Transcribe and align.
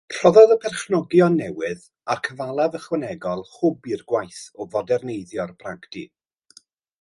Rhoddodd 0.19 0.51
y 0.53 0.55
perchnogion 0.61 1.35
newydd 1.41 1.83
a'r 2.13 2.21
cyfalaf 2.27 2.77
ychwanegol 2.79 3.45
hwb 3.59 3.91
i'r 3.93 4.03
gwaith 4.13 4.41
o 4.59 4.67
foderneiddio'r 4.73 5.55
bragdy. 5.61 6.05